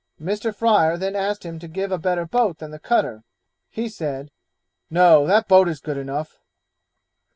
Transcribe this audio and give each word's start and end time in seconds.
Mr. 0.19 0.51
Fryer 0.51 0.97
then 0.97 1.15
asked 1.15 1.45
him 1.45 1.59
to 1.59 1.67
give 1.67 1.91
a 1.91 1.97
better 1.99 2.25
boat 2.25 2.57
than 2.57 2.71
the 2.71 2.79
cutter; 2.79 3.23
he 3.69 3.87
said, 3.87 4.31
'No, 4.89 5.27
that 5.27 5.47
boat 5.47 5.69
is 5.69 5.79
good 5.79 5.95
enough.' 5.97 6.39